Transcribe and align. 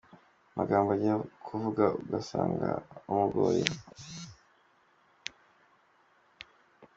Amagambo 0.51 0.89
ajya 0.95 1.13
kuvugaUgasanga 1.45 2.69
amugoye. 3.09 3.65